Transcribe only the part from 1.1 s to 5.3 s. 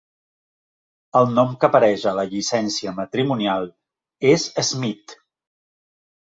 El nom que apareix a la llicència matrimonial és Smith.